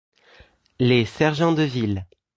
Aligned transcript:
Les 0.79 1.05
sergents 1.05 1.51
de 1.51 1.61
ville 1.61 2.07